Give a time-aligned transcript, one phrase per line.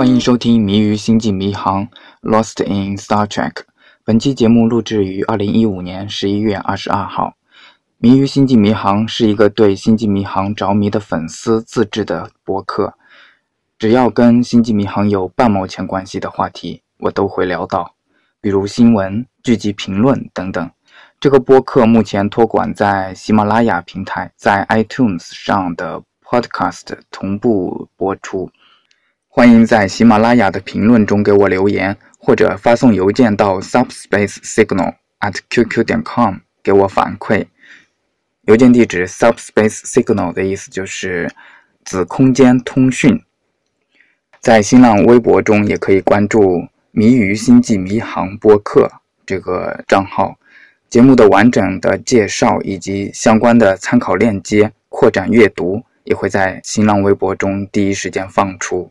[0.00, 1.86] 欢迎收听《谜语星际迷航》
[2.22, 3.64] （Lost in Star Trek）。
[4.02, 7.26] 本期节目录制于二零一五年十一月二十二号。
[7.98, 12.94] 《谜语星际迷航》是一个对星际迷航着迷的粉丝自制的博客。
[13.78, 17.94] 只要跟星际迷航有半毛钱关系的话题，我都会聊到，
[18.40, 20.70] 比如新闻、剧集评论等等。
[21.20, 28.50] 这个播客目前托管在喜马拉雅平台，在 iTunes 上的 Podcast 同步播出。
[29.32, 37.46] 欢迎在喜马拉雅的评论中给我留言，或者发送邮件到 subspacesignal at qq 点 com 给我反馈。
[38.46, 41.30] 邮件地址 subspacesignal 的意思就是
[41.84, 43.22] 子空间通讯。
[44.40, 48.90] 在新浪微博中也可以关注“谜语星际迷航”播客
[49.24, 50.36] 这个账号。
[50.88, 58.90] 节目的完整的介绍以及相关的参考链接、扩展阅读也会在新浪微博中第一时间放出。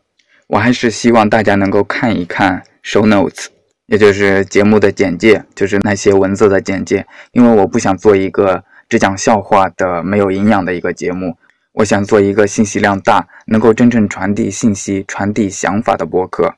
[0.50, 3.46] 我还是希望大家能够看一看 show notes，
[3.86, 7.06] 也就是节目的简介，就是那些文字的简介。
[7.30, 11.36] 因为我不想做一个只讲笑话的没有营养的一个节目，
[11.74, 16.56] 我想做一个信息量大、能够真正传递信息、传递想法的播客。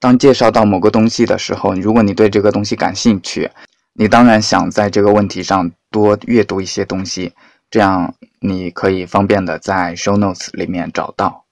[0.00, 3.48] 当介绍到某个东西的时候，如果你对这个东西感兴趣，
[3.92, 7.32] 你当然想在这个问题上多阅读一些东西，
[7.70, 11.45] 这样你可以方便的在 show notes 里面找到。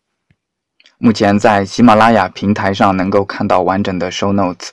[1.04, 4.70] 目前在喜马拉雅平台上能够看到完整的 show notes，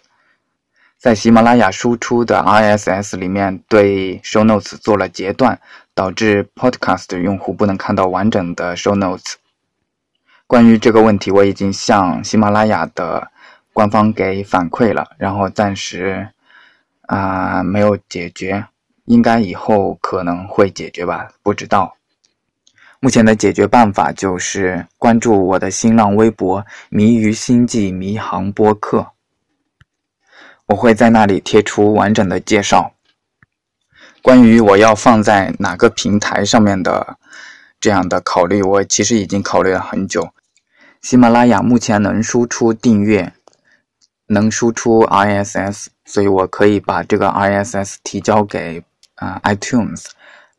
[0.97, 5.59] 在喜马拉雅输出的 RSS 里面对 show notes 做了截断，
[5.93, 9.33] 导致 podcast 用户不能看到完整的 show notes。
[10.47, 13.29] 关于这个问题，我已经向喜马拉雅的
[13.73, 16.29] 官方给反馈了，然后暂时
[17.07, 18.67] 啊没有解决，
[19.03, 21.97] 应该以后可能会解决吧，不知道。
[23.03, 29.14] 目前的解决办法就是关注我的新浪微博“迷于星际迷航播客”，
[30.67, 32.93] 我会在那里贴出完整的介绍。
[34.21, 37.17] 关于我要放在哪个平台上面的
[37.80, 40.30] 这样的考虑，我其实已经考虑了很久。
[41.02, 43.33] 喜马拉雅目前能输出订阅，
[44.27, 48.83] 能输出 RSS，所以我可以把这个 RSS 提交给
[49.15, 50.05] 啊 iTunes。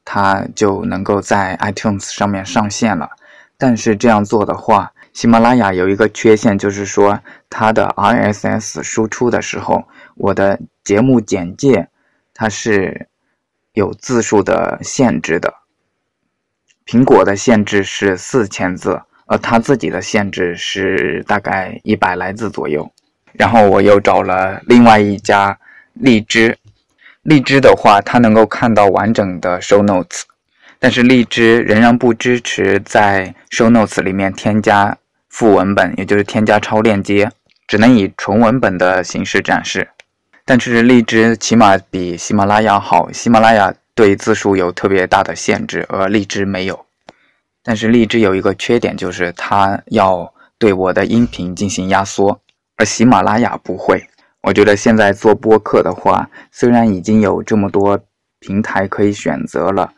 [0.04, 3.08] 它就能够在 iTunes 上面上线了，
[3.56, 9.84] 但是这样做的话，喜马拉雅有一个缺陷，就是说它的 RSS 输出的时候，
[10.16, 11.88] 我的节目简介
[12.34, 13.08] 它是
[13.74, 15.54] 有字数的限制的。
[16.84, 22.90] 苹果的限制是四千字，而它自己的限制是大概一百来字左右。
[23.34, 25.56] 然后我又找了另外一家
[25.94, 26.58] 荔枝。
[27.22, 30.22] 荔枝的话，它能够看到完整的 show notes，
[30.80, 37.30] 但是荔枝仍然不支持在 show notes 里面添加副文本，也就是添加超链接，
[37.68, 39.88] 只能以纯文本的形式展示。
[40.44, 46.84] 但是荔枝起码比喜马拉雅好，喜马拉雅对字数有特别大的限制，而荔枝没有。
[47.62, 52.40] 但是荔枝有一个缺点，就是它要对我的音频进行压缩，
[52.76, 54.08] 而喜马拉雅不会。
[54.42, 57.98] 我觉得现在做播客的话，虽然已经有这么多
[58.40, 59.92] 平台可以选择了，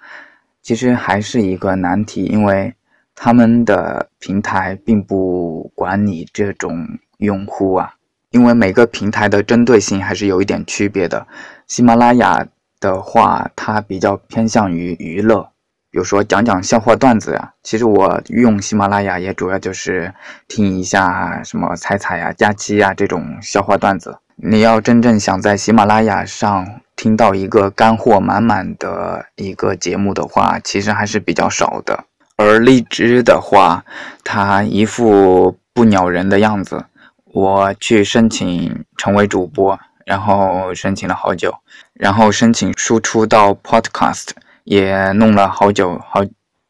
[0.60, 2.74] 其实还是一个难题，因为
[3.14, 7.94] 他们的平台并不管你这种用户啊，
[8.30, 11.26] 因为每个平台的针对性还是有一点区别的。
[11.66, 12.46] 喜马拉雅
[12.80, 15.48] 的话，它比较偏向于娱乐，
[15.90, 17.54] 比如说讲讲笑话段子呀。
[17.62, 20.12] 其实我用喜马拉雅也主要就是
[20.48, 24.18] 听一下什么彩彩呀、佳期呀这种笑话段子。
[24.36, 32.04] 你要真正想在喜马拉雅上听到一个干货满满的一个节目的话，其实还是比较少的。
[32.36, 33.84] 而荔枝的话，
[34.24, 36.86] 它一副不鸟人的样子。
[37.26, 41.54] 我去申请成为主播，然后申请了好久，
[41.92, 44.30] 然后申请输出到 Podcast
[44.64, 46.24] 也弄了好久，好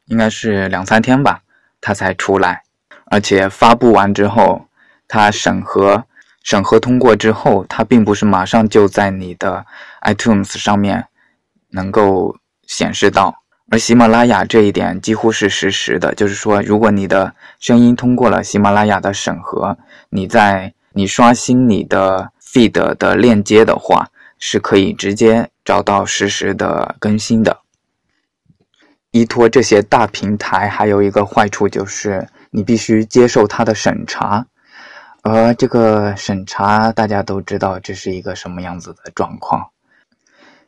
[0.06, 1.40] 应该是两三天吧，
[1.80, 2.62] 它才出来。
[3.06, 4.66] 而且发布完之后，
[5.08, 6.04] 它审核。
[6.44, 9.64] 审核通过之后，它并不是马上就在你的
[10.02, 11.06] iTunes 上面
[11.70, 12.36] 能够
[12.66, 13.34] 显示到，
[13.70, 19.78] 而喜马拉雅这一点几乎是实时的，就是说，如果你的声音通过了喜马拉雅的审核，
[20.10, 27.60] 你在你刷新你的 feed 的链接的话，是可以直接找到实时的更新的。
[29.12, 34.46] 依托这些大平台，还有一个坏处就是你必须接受它的审查。
[35.26, 39.70] 而这个审查，大家都知道这是一个什么样子的状况。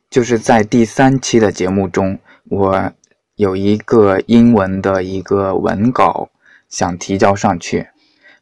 [0.08, 2.90] 就是在第三期的节目中，我
[3.34, 6.30] 有一个英文的一个文稿
[6.70, 7.86] 想提交上去，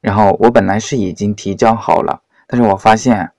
[0.01, 3.33] 然后我本来是已经提交好了，但是我发现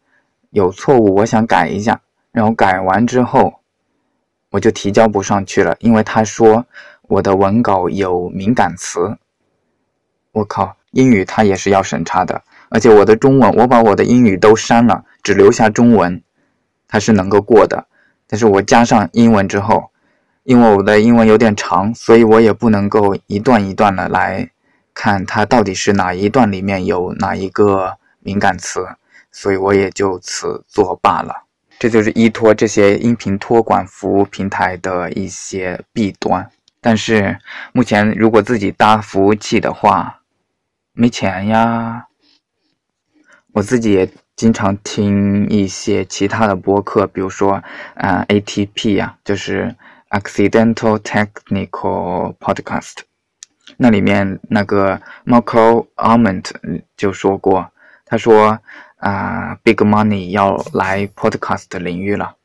[0.50, 2.02] 有错误，我想改一下。
[2.34, 3.62] 然后改完之后，
[4.50, 6.66] 我就提交不上去了，因为他说
[7.04, 9.18] 我的文稿有敏感词。
[10.34, 12.44] 我靠，英语他也是要审查的，
[12.76, 16.22] 而且我的中文，我把我的英语都删了，只留下中文，
[16.90, 17.88] 它是能够过的。
[18.28, 19.92] 但是我加上英文之后，
[20.44, 24.52] 因为我的英文有点长，所以我也不能够一段一段的来
[24.94, 28.86] 看它到底是哪一段里面有哪一个敏感词，
[29.32, 31.44] 所以我也就此作罢了。
[31.80, 36.52] 这就是依托这些音频托管服务平台的一些弊端。
[36.82, 37.40] 但是
[37.72, 40.20] 目前如果自己搭服务器的话，
[40.92, 42.08] 没钱呀。
[43.56, 44.08] 我自己也。
[44.36, 47.54] 经常听一些其他的播客，比如说，
[47.94, 49.74] 啊，ATP 呀，就是
[50.10, 52.96] Accidental Technical Podcast。
[53.78, 56.52] 那里面那个 Marco Arment
[56.98, 57.72] 就说过，
[58.06, 58.60] 他说
[58.98, 62.36] 啊，Big Money 要来 Podcast 领域了。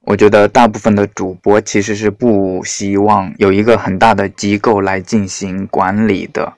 [0.00, 6.54] 我觉得大部分的主播其实是不希望有一个很大的机构来进行管理的。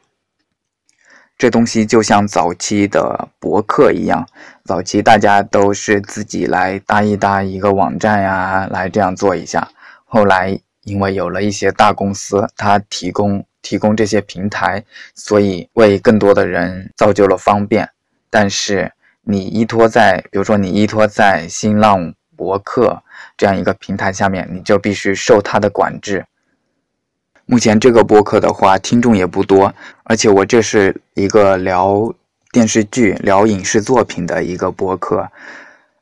[1.37, 4.27] 这东西就像早期的博客一样，
[4.65, 9.69] 早期大家都是自己来搭一搭一个网站呀，来这样做一下。
[10.05, 14.85] 后来因为有了一些大公司，它提供提供这些平台，
[15.15, 17.91] 所以为更多的人造就了方便。
[18.31, 18.93] 但是
[19.23, 23.03] 你依托在，比如说你依托在新浪博客
[23.37, 26.25] 这样一个平台下面，你就必须受它的管制。
[27.47, 29.75] 目前这个播客的话，听众也不多，
[30.05, 32.15] 而且我这是一个聊
[32.51, 35.31] 电视剧、聊影视作品的一个播客，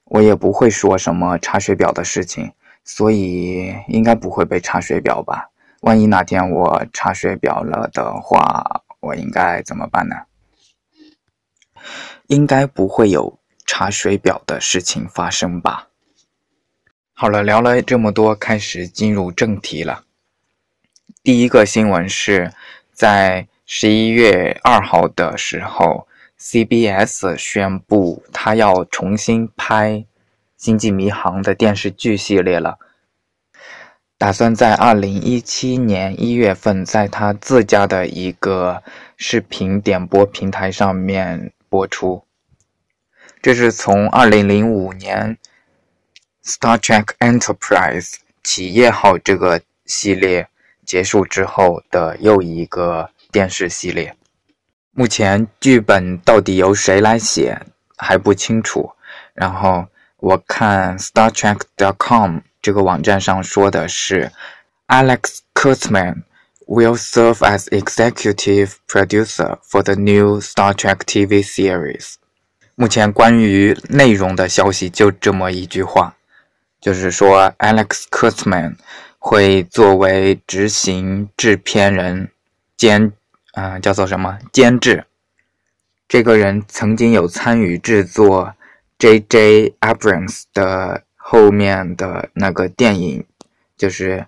[0.05, 2.53] 我也不会说什么查水表的事情，
[2.85, 5.49] 所以应该不会被查水表吧？
[5.81, 10.15] 万一哪天我查水表了的话，我应该怎么办呢？
[12.29, 15.89] 应该不会有查水表的事情发生吧？
[17.13, 20.05] 好了，聊了这么多，开始进入正题了。
[21.23, 22.53] 第一个新闻是
[22.93, 26.09] 在十一月二号的时候
[26.41, 29.91] ，CBS 宣布他要重新拍
[30.57, 32.79] 《星际迷航》的电视剧系列了，
[34.19, 38.83] 打算在二零一七年一月份在他自家的一个
[39.17, 42.25] 视频点播平台上面播出。
[43.41, 45.39] 这是从二零零五年
[46.53, 48.11] 《Star Trek Enterprise》
[48.43, 50.49] 企业号这个系列。
[50.85, 54.15] 结束之后的又一个电视系列，
[54.93, 57.61] 目前剧本到底由谁来写
[57.97, 58.93] 还不清楚。
[59.33, 59.87] 然后
[60.19, 64.31] 我看 StarTrek.com 这个网站上说的是
[64.89, 66.25] ，Alex Kurtzman
[66.67, 72.15] will serve as executive producer for the new Star Trek TV series。
[72.75, 76.17] 目前关于内容的消息就这么一句话，
[76.81, 78.77] 就是说 Alex Kurtzman。
[79.25, 82.29] 会作为执行制片人
[82.77, 83.13] 监，
[83.53, 85.05] 啊，叫做什么监制？
[86.09, 88.57] 这个人曾经有参与制作
[88.99, 89.77] J.J.
[89.81, 93.25] Abrams 的后面的那个电影，
[93.77, 94.27] 就是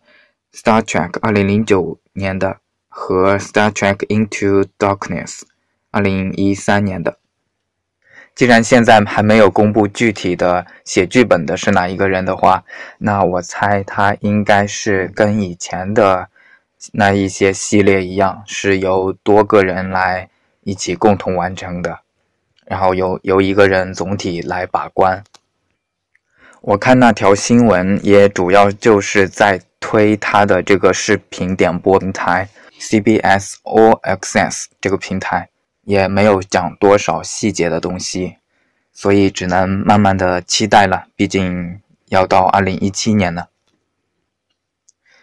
[0.56, 5.40] 《Star Trek》二零零九年的和《Star Trek Into Darkness》
[5.90, 7.18] 二零一三年的。
[8.34, 12.64] 既然现在还没有公布具体的写剧本的是哪一个人的话，
[12.98, 16.28] 那我猜他应该是跟以前的
[16.92, 20.28] 那一些系列一样，是由多个人来
[20.62, 22.00] 一起共同完成的，
[22.66, 25.22] 然后由由一个人总体来把关。
[26.60, 32.48] 我看那条新闻也主要就是在推他的这个视频点播平台
[32.80, 35.50] CBS All Access 这个平台。
[35.84, 38.36] 也没有讲多少细节的东西，
[38.92, 41.06] 所以只能慢慢的期待了。
[41.14, 43.48] 毕竟要到二零一七年了。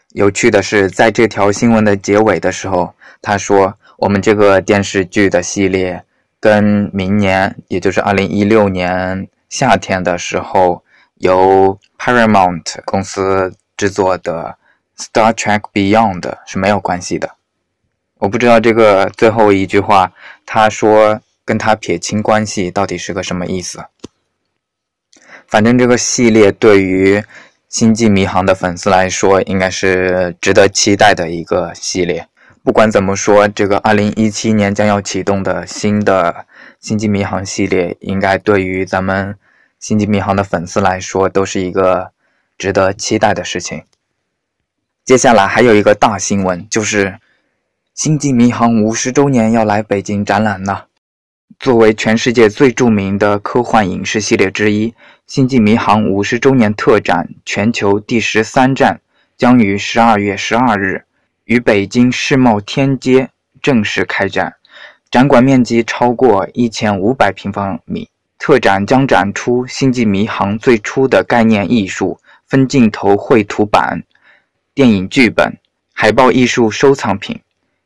[0.10, 6.03] 有趣的是，在这条新闻的结尾的时候，他说：“我们这个电视剧的系列
[6.39, 10.84] 跟明年，也就是二零一六年夏天的时候
[11.15, 14.58] 由 Paramount 公司制作的
[15.01, 17.36] 《Star Trek Beyond》是没有关系的。”
[18.22, 20.13] 我不知道这个最后一句话，
[20.46, 23.86] 他说跟他撇清关系到底是个什么意思。
[25.48, 27.18] 反正这个系列对于
[27.68, 32.28] 《星际迷航》的粉丝来说，应该是值得期待的一个系列。
[32.63, 36.46] 不管怎么说，这个2017年将要启动的新的
[36.80, 39.34] 《星际迷航》系列，应该对于咱们
[39.80, 42.12] 《星际迷航》的粉丝来说，都是一个
[42.56, 43.82] 值得期待的事情。
[45.04, 47.18] 接下来还有一个大新闻，就是。
[48.03, 50.88] 星际迷航五十周年要来北京展览了。
[51.60, 54.88] 作为全世界最著名的科幻影视系列之一，
[55.27, 59.01] 《星际迷航》五十周年特展全球第十三站
[59.38, 61.03] 将于十二月十二日
[61.46, 63.29] 于北京世贸天阶
[63.62, 64.55] 正式开展，
[65.12, 68.10] 展馆面积超过一千五百平方米。
[68.39, 74.01] 特展将展出《星际迷航》最初的概念艺术、分镜头绘图板、
[74.74, 75.60] 电影剧本、
[75.93, 77.39] 海报艺术收藏品、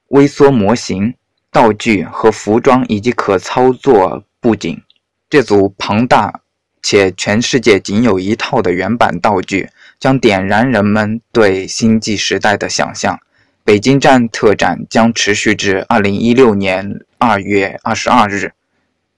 [0.09, 1.13] 微缩模型。
[1.51, 4.81] 道具和服装以及可操作布景，
[5.29, 6.41] 这组庞大
[6.81, 13.17] 且全世界仅有一套的原版道具将点燃人们对星际时代的想象。
[13.63, 18.51] 北京站特展将持续至二零一六年二月二十二日，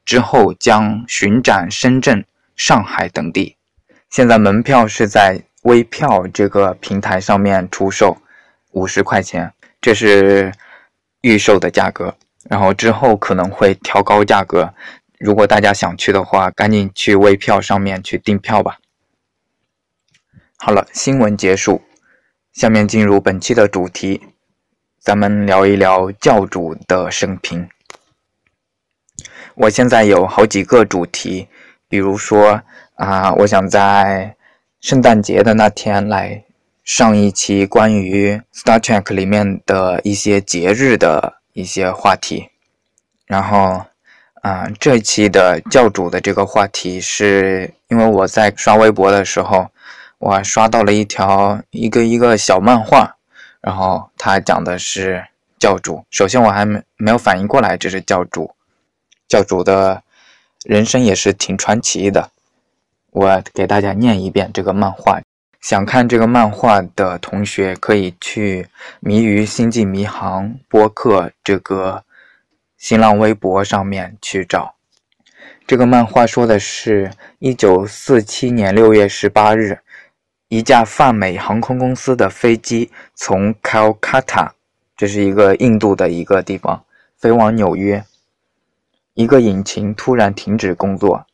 [0.05, 2.23] 之后将巡展深圳、
[2.55, 3.55] 上海等地。
[4.11, 8.19] 现在门票是在微票这个平台上面出售，
[8.73, 9.51] 五十块钱，
[9.81, 10.53] 这是
[11.21, 12.15] 预售的价格。
[12.49, 14.73] 然后之后可能会调高价格，
[15.19, 18.77] 如果大家想去的话，赶紧去微票上面去订票吧。
[20.57, 21.81] 好了，新闻结束，
[22.53, 24.21] 下面进入本期的主题，
[24.99, 27.69] 咱们聊一聊教主的生平。
[29.55, 31.49] 我现在有好几个主题，
[31.89, 32.61] 比如说
[32.95, 34.37] 啊，我想在
[34.79, 36.45] 圣诞节的那天来
[36.87, 41.35] 上一期关于 Star Trek 里面的一些节日的。
[41.53, 42.49] 一些话题，
[43.25, 43.83] 然后，
[44.43, 49.67] 啊，这一期的教主的这个话题是因为我在刷微博的时候，
[50.19, 53.15] 我刷到了一条一个一个小漫画，
[53.59, 55.25] 然后他讲的是
[55.57, 56.05] 教主。
[56.11, 58.53] 首先我还没没有反应过来这是教主，
[59.27, 60.03] 教主的
[60.63, 62.29] 人生也是挺传奇的。
[63.09, 65.19] 我给大家念一遍这个漫画。
[65.59, 68.67] 想看这个漫画的同学，可以去
[69.01, 72.03] “迷于星际迷航”播客这个
[72.77, 74.75] 新浪微博上面去找。
[75.65, 79.79] 这个漫画说的是1947年6月18日，
[80.47, 84.51] 一架泛美航空公司的飞机从 Calcutta，
[84.95, 86.85] 这是一个印度的一个地方，
[87.17, 88.05] 飞往纽约。
[89.15, 91.25] 一个引擎突然停止工作，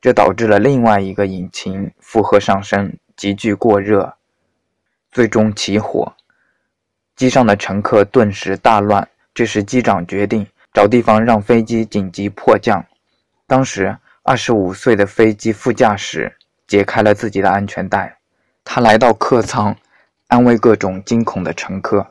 [0.00, 2.96] 这导致了另外一个引擎负荷上升。
[3.16, 4.14] 急剧过热，
[5.10, 6.12] 最终起火，
[7.16, 9.08] 机上的乘客顿时大乱。
[9.34, 12.84] 这时，机长决定找地方让飞机紧急迫降。
[13.46, 18.18] 当时，二十五岁的飞机副驾驶解开了自己的安全带，
[18.62, 19.74] 他来到客舱，
[20.28, 22.06] 安慰各种惊恐的乘客。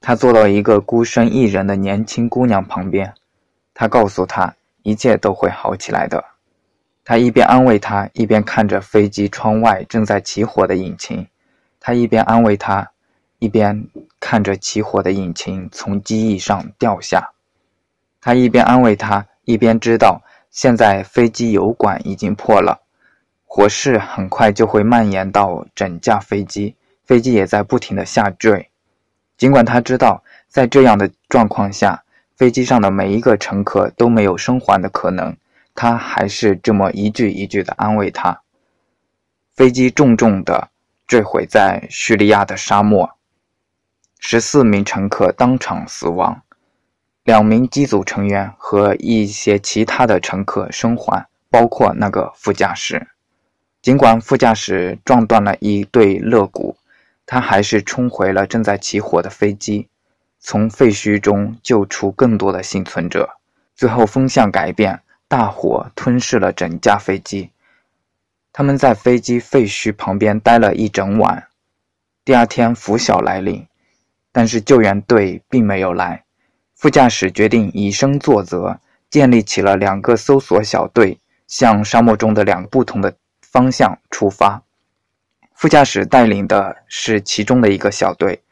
[0.00, 3.14] 他坐到一个孤身一人的年轻姑娘旁边，
[3.74, 6.24] 他告诉她，一切都会好起来的。
[7.10, 11.26] 他一边安慰他，一边看着飞机窗外正在起火的引擎。
[11.80, 12.92] 他一边安慰他，
[13.40, 13.88] 一边
[14.20, 17.32] 看着起火的引擎从机翼上掉下。
[18.20, 22.82] 他一边安慰他，一边知道现在飞机油管已经破了，
[23.44, 28.70] 火势很快就会蔓延到整架飞机，飞机也在不停的下坠。
[29.36, 32.04] 尽管他知道在这样的状况下，
[32.36, 35.36] 飞机上的每一个乘客都没有生还的可能。
[35.80, 38.42] 他还是这么一句一句的安慰他。
[39.54, 40.68] 飞机重重的
[41.06, 43.12] 坠毁在叙利亚的沙漠，
[44.18, 46.42] 十四名乘客当场死亡，
[47.24, 53.08] 两名机组成员和一些其他的乘客生还，包括那个副驾驶。
[53.80, 56.76] 尽管副驾驶撞断了一对肋骨，
[57.24, 59.88] 他还是冲回了正在起火的飞机，
[60.38, 63.30] 从废墟中救出更多的幸存者。
[63.74, 65.00] 最后风向改变。
[65.30, 67.50] 大火吞噬了整架飞机，
[68.52, 71.46] 他们在飞机废墟旁边待了一整晚。
[72.24, 73.64] 第二天拂晓来临，
[74.32, 76.24] 但是救援队并没有来。
[76.74, 84.64] 副驾驶决定以身作则，建立起了两个搜索小队，向沙漠中的两个不同的方向出发。
[85.54, 88.42] 副驾驶带领的是其中的一个小队。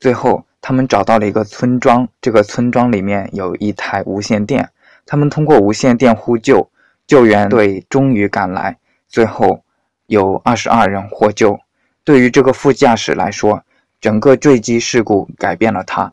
[0.00, 4.70] 最后，他们找到了一个村庄，这个村庄里面有一台无线电。
[5.06, 6.70] 他们通过无线电呼救，
[7.06, 8.78] 救援队终于赶来。
[9.08, 9.62] 最后，
[10.06, 11.58] 有二十二人获救。
[12.02, 13.62] 对于这个副驾驶来说，
[14.00, 16.12] 整个坠机事故改变了他。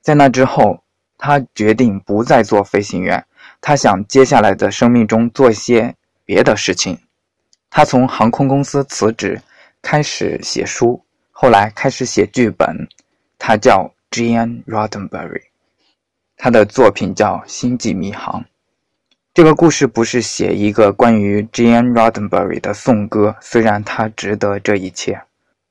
[0.00, 0.82] 在那之后，
[1.16, 3.24] 他决定不再做飞行员。
[3.60, 6.98] 他想接下来的生命中做些别的事情。
[7.70, 9.40] 他从航空公司辞职，
[9.80, 12.88] 开始写书，后来开始写剧本。
[13.38, 15.51] 他叫 Gene Roddenberry。
[16.44, 18.40] 他的作品叫《星际迷航》。
[19.32, 25.22] 这个故事不是写一个关于 Gene Roddenberry 的颂歌，虽然他值得这一切。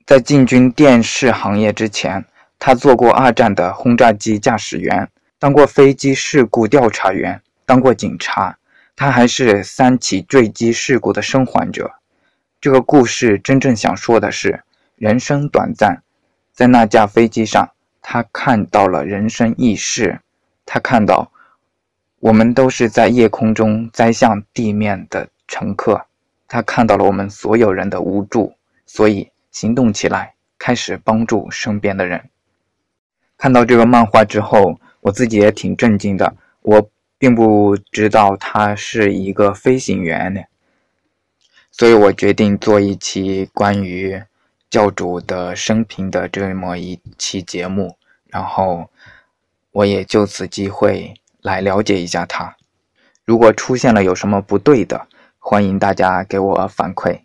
[0.05, 2.23] 在进军电视行业之前，
[2.57, 8.57] 他做过二战的轰炸机驾驶员，当过飞机事故调查员，当过警察。
[8.95, 11.91] 他还是三起坠机事故的生还者。
[12.61, 14.63] 这个故事真正想说的是，
[14.95, 16.01] 人生短暂。
[16.53, 20.21] 在那架飞机上，他看到了人生易逝。
[20.65, 21.31] 他看到，
[22.19, 26.05] 我们都是在夜空中栽向地面的乘客。
[26.47, 28.53] 他看到了我们所有人的无助，
[28.85, 32.29] 所以行动起来，开始帮助身边的人。
[33.37, 36.35] 看到这个漫画之后，我自己也挺震惊的。
[36.61, 40.41] 我并不知道他是一个飞行员呢，
[41.71, 44.21] 所以我决定做一期关于
[44.69, 47.95] 教主的生平的这么一期节目，
[48.27, 48.89] 然后
[49.71, 52.55] 我也就此机会来了解一下他。
[53.25, 55.07] 如果出现了有什么不对的，
[55.39, 57.21] 欢迎大家给我反馈。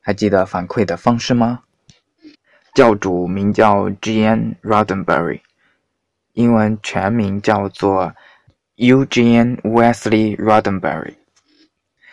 [0.00, 1.60] 还记得反馈的方式吗？
[2.74, 4.56] 教主名叫 G.N.
[4.62, 5.40] Roddenberry。
[6.32, 8.14] 英文全名叫做
[8.76, 11.14] Eugene Wesley Roddenberry。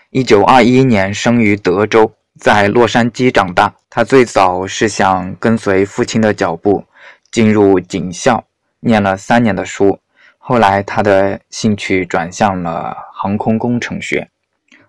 [0.09, 3.75] 一九二一年生于德州，在洛杉矶长大。
[3.89, 6.83] 他最早是想跟随父亲的脚步，
[7.31, 8.43] 进入警校，
[8.79, 9.99] 念了三年的书。
[10.37, 14.29] 后来他的兴趣转向了航空工程学，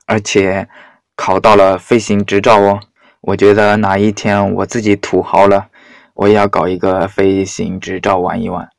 [0.06, 0.68] 而且
[1.16, 2.80] 考到了飞行执照哦。
[3.20, 5.68] 我觉得哪一天我自己土豪了，
[6.14, 8.70] 我也要搞一个飞行执照玩一玩。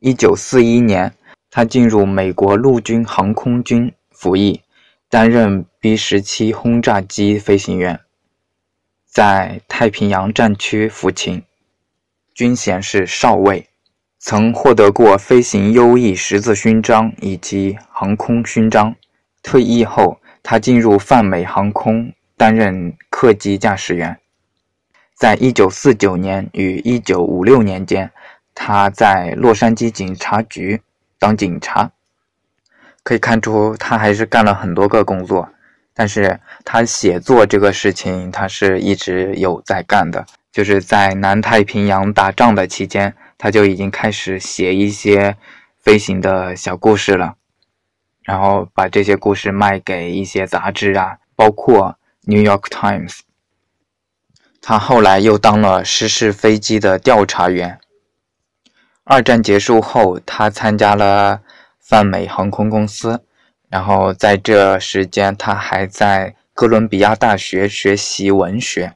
[0.00, 1.14] 一九四一年，
[1.50, 4.60] 他进入美国陆军航空军服役，
[5.08, 8.00] 担任 B 十七轰炸机飞行员，
[9.06, 11.42] 在太平洋战区服勤，
[12.34, 13.70] 军衔是少尉，
[14.26, 18.96] 曾获得过飞行优异十字勋章以及航空勋章。
[19.42, 24.18] 退役后，他进入泛美航空担任客机驾驶员，
[25.14, 28.10] 在一九四九年与一九五六年间。
[28.54, 30.80] 他在洛杉矶警察局
[31.18, 31.90] 当警察，
[33.02, 35.50] 可以看出他还是干了很多个工作。
[35.92, 40.24] 但是他写作这个事情，他是一直有在干的。
[40.50, 43.12] 就是在南太平洋打仗的期间，
[43.44, 45.36] 他就已经开始写一些
[45.78, 47.34] 飞行的小故事了，
[48.22, 51.98] 然后把这些故事卖给一些杂志啊，包括
[52.34, 53.10] 《New York Times》。
[54.62, 57.78] 他后来又当了失事飞机的调查员。
[59.04, 61.42] 二战结束后，他参加了
[61.78, 63.22] 泛美航空公司，
[63.68, 68.94] 然后在这时间，他还在哥伦比亚大学学习文学。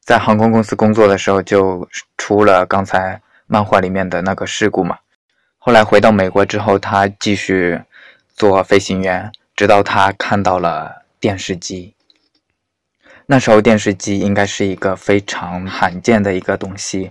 [0.00, 4.98] 在航空公司工作的时候，就出了刚才漫画里面的那个事故嘛。
[5.58, 7.80] 后来回到美国之后，他继续
[8.36, 11.94] 做飞行员，直到他看到了电视机。
[13.26, 17.10] 那时候电视机应该是一个非常罕见的一个东西。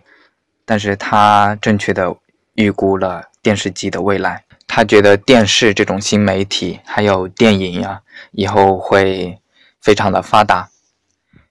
[0.66, 2.16] 但是他正确的
[2.56, 4.44] 预估了电视机的未来。
[4.68, 9.40] 他觉得电视这种新媒体，还有电影呀，以后会
[9.82, 10.70] 非常的发达。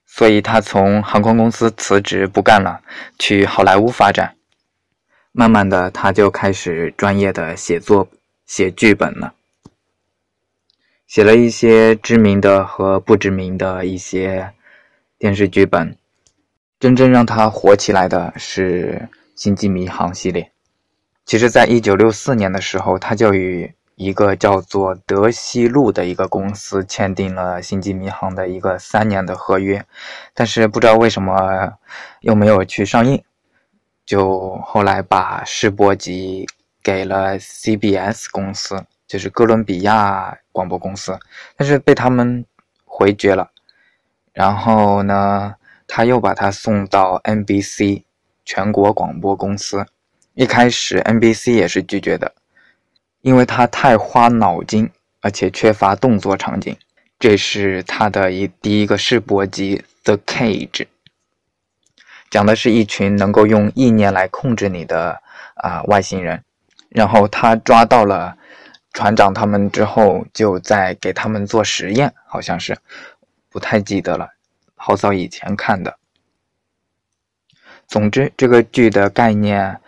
[0.05, 2.81] 所以他从航空公司辞职不干了，
[3.19, 4.36] 去好莱坞发展。
[5.39, 8.07] 慢慢的，他就开始专业的写作、
[8.47, 9.35] 写剧本了，
[11.05, 14.51] 写了一些知名的和不知名的一些
[15.19, 15.95] 电视剧本。
[16.79, 20.51] 真正让他火起来的是《星际迷航》系列。
[21.23, 29.85] 其实，在一九六四年的时候，他就与一个叫做德西路的一个公司签订了《星际迷航》的一个三年的合约，
[30.33, 31.73] 但是不知道为什么
[32.21, 33.23] 又没有去上映，
[34.07, 36.47] 就后来把试播集
[36.81, 41.19] 给了 CBS 公司，就是哥伦比亚广播公司，
[41.55, 42.43] 但是被他们
[42.85, 43.51] 回绝了。
[44.33, 45.53] 然后呢？
[45.89, 48.03] 他又把他送到 NBC
[48.43, 49.85] 全国广播公司，
[50.33, 52.33] 一开始 NBC 也是拒绝的，
[53.21, 54.89] 因为他太花脑筋，
[55.21, 56.75] 而且缺乏动作场景。
[57.17, 60.69] 这是他的一第一个试播集《The Cage》，
[62.29, 65.21] 讲的是一群能够用意念来控制你的
[65.55, 66.43] 啊外星人，
[66.89, 68.37] 然后他抓到了
[68.93, 72.77] 船长他们之后，就在给他们做实验，好像是，
[73.49, 74.29] 不太记得了。
[74.75, 75.97] 好早以前看的。
[77.87, 79.79] 总之，这个剧的概念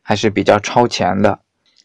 [0.00, 1.40] 还是比较超前的。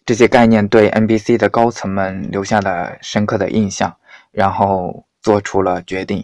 [0.05, 3.97] 这些概念对 NBC 的高层们留下了深刻的印象，
[4.31, 6.23] 然后做出了决定，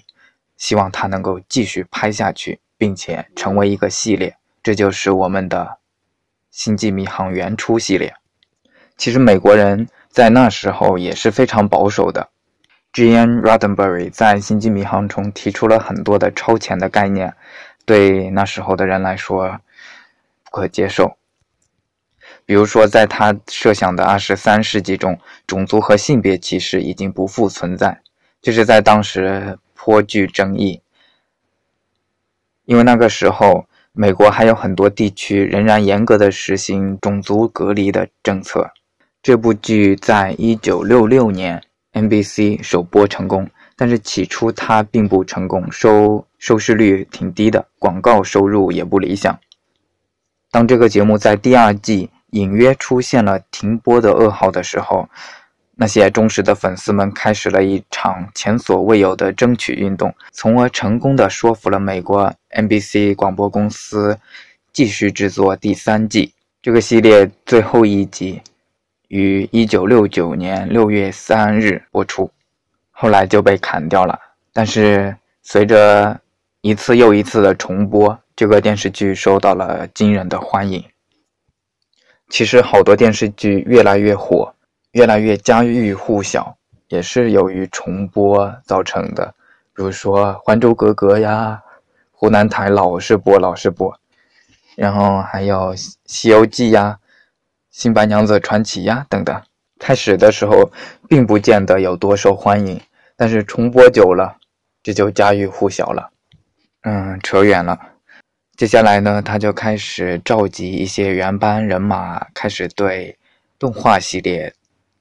[0.56, 4.36] 希望它能够继续拍下去，并且成为一个系列。
[4.62, 5.64] 这就是我们的
[6.52, 8.14] 《星际迷航》原初系列。
[8.98, 12.28] 其实，美国人在那时候也是非常保守的。
[12.92, 13.42] G.N.
[13.42, 17.34] Roddenberry 在《星际迷航》中提出了很多的超前的概念，
[17.86, 19.62] 对那时候的人来说
[20.44, 21.16] 不，可接受。
[22.46, 25.18] 比如说，在他设想的二十三世纪中，
[25.48, 28.02] 种族和性别歧视已经不复存在，
[28.42, 30.82] 这是在当时颇具争议，
[32.66, 38.72] 因为那个时候美国还有很多地区仍然严格的实行种族隔离的政策。
[39.22, 41.62] 这部剧在一九六六年
[41.94, 49.40] NBC 首播成功，但是起初它并不成功，收收视率挺低的，广告收入也不理想。
[50.52, 55.08] 当这个节目在第二季隐约出现了停播的噩耗的时候，
[55.84, 64.18] 那些忠实的粉丝们开始了一场前所未有的争取运动，从而成功的说服了美国 NBC 广播公司
[64.72, 66.32] 继续制作第三季。
[66.62, 68.42] 这个系列最后一集。
[69.10, 72.32] 于一九六九年六月三日播出，
[72.90, 74.18] 后来就被砍掉了。
[74.54, 76.18] 但是随着
[76.62, 80.82] 一次又一次的重播，这个电视剧受到了惊人的欢迎。
[82.30, 84.53] 其实好多电视剧越来越火，
[84.94, 86.56] 越来越家喻户晓，
[86.88, 89.34] 也是由于重播造成的。
[89.76, 91.60] 比如说《还珠格格》呀，
[92.12, 93.92] 湖南台老是播老是播，
[94.76, 95.76] 然后还有
[96.06, 96.98] 《西游记》呀。
[97.72, 99.42] 《新白娘子传奇》呀，等等，
[99.80, 100.70] 开始的时候
[101.10, 102.80] 并不见得有多受欢迎，
[103.16, 104.38] 但是重播久了，
[104.84, 106.12] 这就家喻户晓了。
[106.84, 107.76] 嗯，扯远了。
[108.56, 113.18] 接下来呢，他就开始召集一些原班人马，开始对
[113.58, 114.54] 动画系列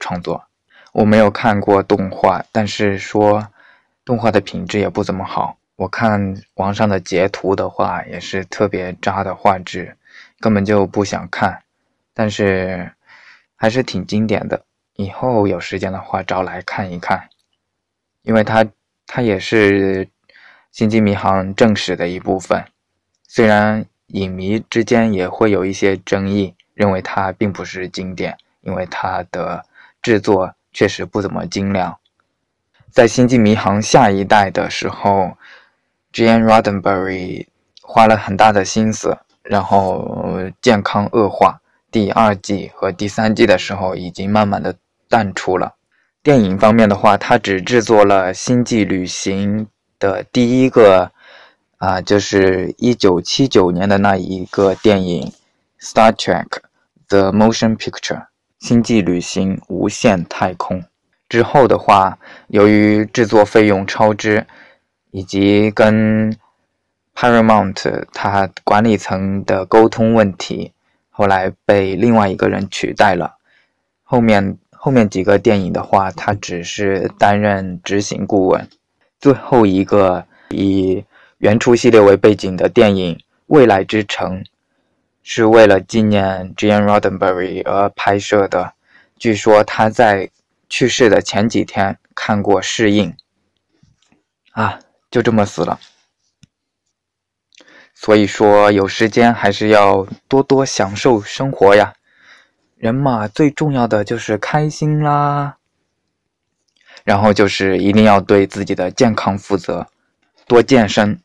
[0.03, 0.43] 创作。
[0.91, 3.47] 我没有看过动画，但是说
[4.03, 5.57] 动画的品质也不怎么好。
[5.77, 9.95] 我看网上的截图的话，也是特别渣的画质，
[10.41, 11.63] 根本就不想看。
[12.13, 12.91] 但是
[13.55, 17.29] 还是挺经典的，以后有时间的话找来看一看，
[18.23, 18.65] 因为它
[19.07, 20.05] 它也是
[20.71, 22.65] 《星际迷航》正史的一部分。
[23.25, 29.65] 虽然影迷之间也会有一些争议，认为它并不是经典，因为它的
[30.03, 31.97] 制作确实不怎么精良。
[32.91, 35.35] 在《星际迷航》下一代的时候
[36.11, 37.47] ，Gene Roddenberry
[37.81, 41.59] 花了很大的心思，然后健康恶化。
[41.89, 44.75] 第二季和第三季的时候，已经慢慢的
[45.09, 45.75] 淡出了。
[46.21, 49.65] 电影方面的话，他只制作了《星际旅行》
[49.99, 51.11] 的第一个，
[51.77, 55.31] 啊，就是一九七九年的那一个电影
[55.79, 56.47] 《Star Trek:
[57.07, 58.15] The Motion Picture》
[58.63, 60.79] 《星际旅行：无限太空》。
[61.27, 64.47] 之后的话，由于制作费用超支，
[65.11, 66.33] 以及跟
[67.13, 70.71] Paramount 它管理层的沟通问题。
[71.09, 73.35] 后来被另外一个人取代了。
[74.01, 78.69] 后面后面几个电影的话，他只是担任执行顾问。
[79.19, 81.03] 最后一个以
[81.39, 83.15] 原初系列为背景的电影
[83.47, 84.39] 《未来之城》，
[85.23, 88.73] 是为了纪念 Gene Roddenberry 而拍摄的。
[89.17, 90.29] 据说他在
[90.67, 93.15] 去世的前几天看过试映，
[94.51, 95.79] 啊，就这么死了。
[97.93, 101.93] 所以说，有时间还是要多多享受生活呀。
[102.75, 105.57] 人嘛，最重要的就是开心啦。
[107.05, 109.87] 然后就是一定要对自己的健康负责，
[110.47, 111.21] 多健身，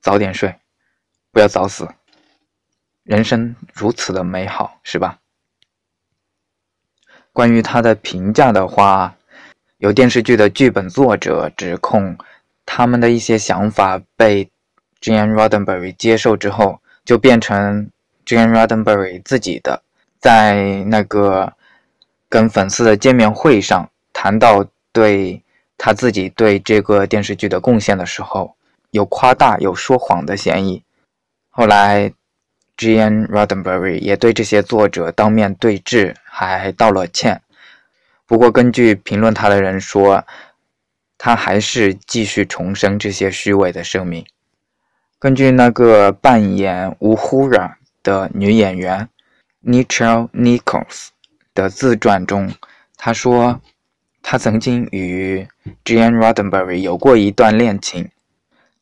[0.00, 0.56] 早点睡，
[1.30, 1.88] 不要早死。
[3.04, 5.18] 人生如此的美好，是吧？
[7.32, 9.16] 关于他的评价的话，
[9.78, 12.16] 有电视剧的剧本作者指控
[12.66, 14.48] 他们的一些想法被。
[15.04, 17.90] Gene Roddenberry 接受之后，就变成
[18.24, 19.82] Gene Roddenberry 自己的。
[20.20, 21.54] 在那个
[22.28, 25.42] 跟粉丝的见面会上，谈到对
[25.76, 28.54] 他自己对这个电视剧的贡献的时候，
[28.92, 30.84] 有夸大、有说谎的嫌疑。
[31.50, 32.12] 后来
[32.82, 37.40] ，Gene Roddenberry 也对这些作者当面对质，还道了歉。
[38.26, 40.24] 不过，根据评论他的人说，
[41.16, 44.26] 他还是继续重申这些虚伪的声明。
[45.20, 49.08] 根据那个扮演吴呼然的女演员
[49.64, 51.10] Nichelle Nichols
[51.54, 52.52] 的自传中，
[52.96, 53.60] 她说，
[54.22, 55.46] 她曾经与
[55.84, 58.10] Gene Roddenberry 有过一段恋情。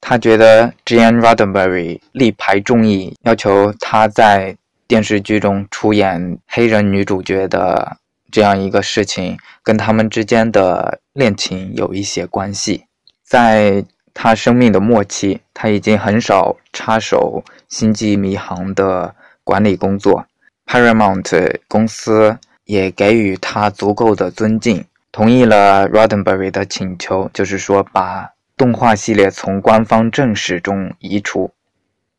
[0.01, 7.97] 他觉得 Gene Roddenberry 力排众议，要求她在电视剧中出演黑人女主角的
[8.31, 12.87] 这样一个事情，跟他们之间的恋情有一些关系。
[13.23, 20.27] 在他生命的末期，他已经很少插手《星际迷航》的管理工作。
[20.67, 28.31] Paramount 公司也给予他足够的尊敬，同意了 Roddenberry 的请求，就是说把
[28.61, 31.51] 动画系列从官方正史中移除。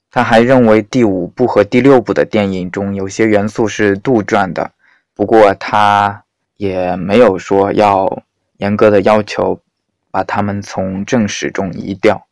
[0.09, 4.71] 他还认为第五部和第六部的电影中有些元素是杜撰的，
[5.13, 6.23] 不过他
[6.57, 8.23] 也没有说要
[8.57, 9.61] 严格的要求
[10.09, 12.25] 把他们从正史中移掉。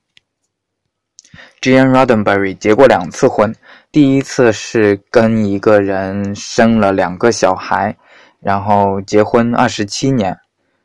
[1.62, 3.54] Gene Roddenberry 结过两次婚，
[3.91, 7.95] 第一次是跟一个人生了两个小孩，
[8.39, 10.36] 然后结婚二十七年，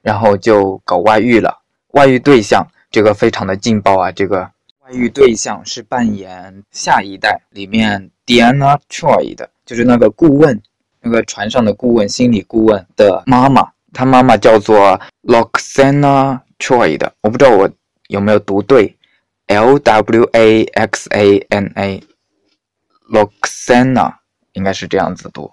[0.02, 1.62] 然后就搞外遇了。
[1.92, 4.52] 外遇对象这个非常的劲爆啊，这个。
[4.84, 10.62] 外遇对象是扮演《下一代》里面 Diana Troy 的，就是那个顾问，
[11.00, 13.72] 那个船上的顾问，心理顾问的妈妈。
[13.92, 17.68] 她妈妈叫做 Loxana Troy 的，我不知道我
[18.06, 18.96] 有没有读对
[19.48, 21.72] ，L W A X A N
[23.08, 24.18] A，Loxana
[24.52, 25.50] 应该是这样子读。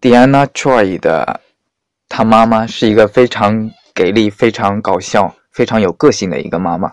[0.00, 1.40] Diana Troy 的，
[2.08, 6.92] 她妈妈是一个非常给力、非常搞笑、非常有个性的一个妈妈。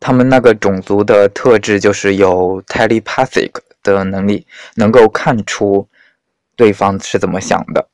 [0.00, 3.52] 他们那个种族的特质就是有 telepathic
[3.84, 5.86] 的能力，能够看出
[6.56, 7.88] 对方是怎么想的。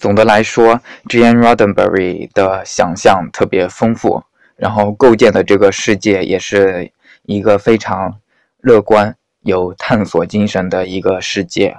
[0.00, 4.24] 总的来说，Jane Roddenberry 的想象特别丰富，
[4.56, 6.90] 然后构建的这个世界也是
[7.24, 8.18] 一个非常
[8.58, 11.76] 乐观、有探索精神的一个世界。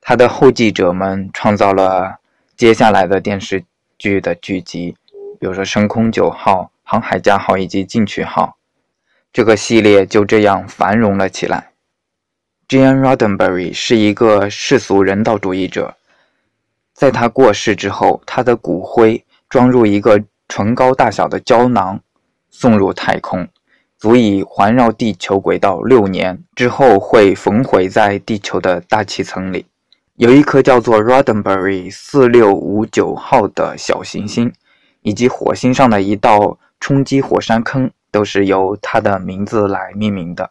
[0.00, 2.18] 他的后继者们创造了
[2.56, 3.64] 接下来的电视
[3.96, 4.96] 剧的剧集，
[5.42, 6.62] 比如说《升空九号》。
[6.84, 8.58] 航海家号以及进取号，
[9.32, 11.72] 这个系列就这样繁荣了起来。
[12.68, 15.96] Jean Roddenberry 是一个世俗人道主义者，
[16.92, 21.98] 在他过世之后，他的骨灰装入一个唇膏大小的胶囊，
[22.50, 23.48] 送入太空，
[23.96, 29.64] 足以环绕地球轨道六年之后会焚毁在地球的大气层里。
[30.16, 34.52] 有一颗叫做 Roddenberry 四六五九号的小行星，
[35.02, 36.58] 以及火星上的一道。
[36.84, 40.50] 冲击火山坑都是由他的名字来命名的。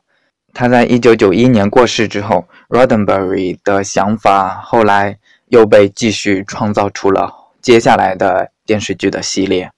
[0.53, 9.69] 他在一九九一年过世之后，Roddenberry 的想法后来又被继续创造出了接下来的电视剧的系列。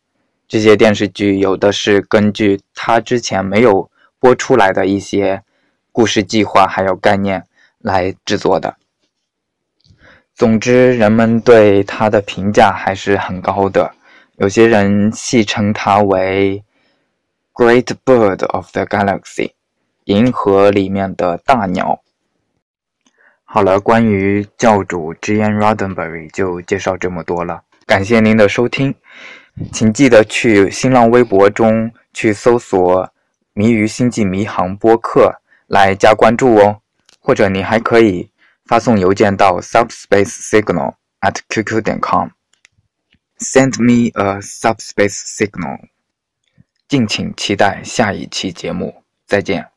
[0.47, 5.41] 这些电视剧有的是根据他之前没有播出来的一些
[5.91, 7.43] 故事计划还有概念
[7.79, 8.75] 来制作的。
[10.35, 13.95] 总之，人们对他的评价还是很高的。
[14.43, 16.65] 有些人戏称它为
[17.53, 19.51] “Great Bird of the Galaxy”，
[20.03, 22.01] 银河里面的大鸟。
[23.45, 27.61] 好了，关于教主 Gene Roddenberry 就介绍这么多了。
[27.85, 28.93] 感谢您的收听，
[29.71, 33.09] 请记得去新浪微博中去搜索
[33.55, 36.81] “谜语星际迷航”播客来加关注哦，
[37.21, 38.29] 或者你还可以
[38.65, 42.27] 发送邮件到 subspacesignal at qq 点 com。
[43.43, 45.89] Send me a subspace signal。
[46.87, 49.72] 敬请期待下一期节目，再见。